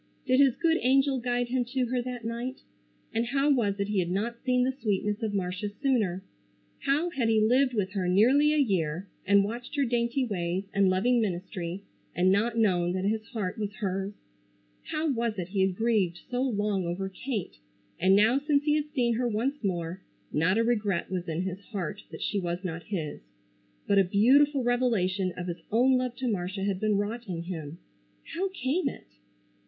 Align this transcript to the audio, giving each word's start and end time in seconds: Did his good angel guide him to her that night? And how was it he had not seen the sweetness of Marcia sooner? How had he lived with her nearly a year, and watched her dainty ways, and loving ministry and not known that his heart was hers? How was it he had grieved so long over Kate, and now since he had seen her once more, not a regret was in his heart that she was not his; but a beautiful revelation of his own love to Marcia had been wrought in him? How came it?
Did 0.25 0.39
his 0.39 0.55
good 0.55 0.79
angel 0.81 1.19
guide 1.19 1.49
him 1.49 1.63
to 1.75 1.85
her 1.85 2.01
that 2.01 2.25
night? 2.25 2.61
And 3.13 3.23
how 3.27 3.51
was 3.51 3.79
it 3.79 3.87
he 3.89 3.99
had 3.99 4.09
not 4.09 4.43
seen 4.43 4.63
the 4.63 4.71
sweetness 4.81 5.21
of 5.21 5.31
Marcia 5.35 5.69
sooner? 5.69 6.23
How 6.79 7.11
had 7.11 7.29
he 7.29 7.39
lived 7.39 7.75
with 7.75 7.91
her 7.91 8.07
nearly 8.07 8.51
a 8.51 8.57
year, 8.57 9.07
and 9.27 9.43
watched 9.43 9.75
her 9.75 9.85
dainty 9.85 10.25
ways, 10.25 10.63
and 10.73 10.89
loving 10.89 11.21
ministry 11.21 11.83
and 12.15 12.31
not 12.31 12.57
known 12.57 12.93
that 12.93 13.05
his 13.05 13.23
heart 13.27 13.59
was 13.59 13.73
hers? 13.75 14.15
How 14.85 15.07
was 15.11 15.37
it 15.37 15.49
he 15.49 15.61
had 15.61 15.75
grieved 15.75 16.21
so 16.31 16.41
long 16.41 16.83
over 16.87 17.07
Kate, 17.07 17.57
and 17.99 18.15
now 18.15 18.39
since 18.39 18.63
he 18.63 18.73
had 18.77 18.89
seen 18.95 19.13
her 19.17 19.27
once 19.27 19.63
more, 19.63 20.01
not 20.33 20.57
a 20.57 20.63
regret 20.63 21.11
was 21.11 21.27
in 21.29 21.43
his 21.43 21.59
heart 21.65 22.01
that 22.09 22.23
she 22.23 22.39
was 22.39 22.63
not 22.63 22.81
his; 22.85 23.19
but 23.85 23.99
a 23.99 24.03
beautiful 24.03 24.63
revelation 24.63 25.31
of 25.37 25.45
his 25.45 25.61
own 25.71 25.95
love 25.95 26.15
to 26.15 26.27
Marcia 26.27 26.63
had 26.63 26.79
been 26.79 26.97
wrought 26.97 27.27
in 27.27 27.43
him? 27.43 27.77
How 28.33 28.49
came 28.49 28.89
it? 28.89 29.05